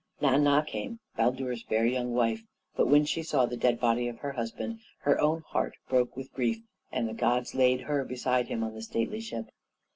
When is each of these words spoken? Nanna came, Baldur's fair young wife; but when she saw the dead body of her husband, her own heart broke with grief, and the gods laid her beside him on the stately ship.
Nanna 0.19 0.65
came, 0.67 0.99
Baldur's 1.15 1.61
fair 1.61 1.85
young 1.85 2.11
wife; 2.15 2.43
but 2.75 2.87
when 2.87 3.05
she 3.05 3.21
saw 3.21 3.45
the 3.45 3.55
dead 3.55 3.79
body 3.79 4.07
of 4.07 4.17
her 4.17 4.31
husband, 4.31 4.79
her 5.01 5.21
own 5.21 5.41
heart 5.49 5.75
broke 5.87 6.17
with 6.17 6.33
grief, 6.33 6.63
and 6.91 7.07
the 7.07 7.13
gods 7.13 7.53
laid 7.53 7.81
her 7.81 8.03
beside 8.03 8.47
him 8.47 8.63
on 8.63 8.73
the 8.73 8.81
stately 8.81 9.21
ship. 9.21 9.51